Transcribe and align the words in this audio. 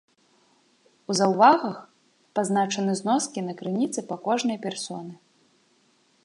У 1.13 1.17
заўвагах 1.19 1.75
пазначаны 2.39 2.91
зноскі 3.03 3.45
на 3.51 3.55
крыніцы 3.61 3.99
па 4.09 4.15
кожнай 4.29 4.57
персоны. 4.65 5.15